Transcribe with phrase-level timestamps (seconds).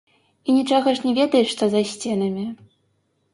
[0.47, 2.47] І нічога ж не ведаеш што за сценамі.